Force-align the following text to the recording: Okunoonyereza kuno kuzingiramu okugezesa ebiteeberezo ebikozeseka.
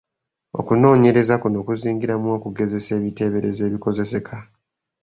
Okunoonyereza 0.59 1.35
kuno 1.41 1.59
kuzingiramu 1.67 2.27
okugezesa 2.37 2.91
ebiteeberezo 2.99 3.61
ebikozeseka. 3.67 4.37